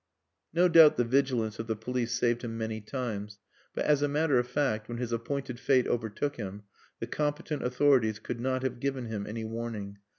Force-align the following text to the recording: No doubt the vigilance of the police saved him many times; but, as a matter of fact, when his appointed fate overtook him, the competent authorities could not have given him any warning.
No 0.51 0.67
doubt 0.67 0.97
the 0.97 1.03
vigilance 1.03 1.59
of 1.59 1.67
the 1.67 1.75
police 1.75 2.11
saved 2.13 2.43
him 2.43 2.57
many 2.57 2.81
times; 2.81 3.37
but, 3.75 3.85
as 3.85 4.01
a 4.01 4.07
matter 4.07 4.39
of 4.39 4.47
fact, 4.47 4.89
when 4.89 4.97
his 4.97 5.11
appointed 5.11 5.59
fate 5.59 5.85
overtook 5.87 6.37
him, 6.37 6.63
the 6.99 7.05
competent 7.05 7.61
authorities 7.63 8.17
could 8.17 8.39
not 8.41 8.63
have 8.63 8.79
given 8.79 9.05
him 9.05 9.27
any 9.27 9.43
warning. 9.45 9.99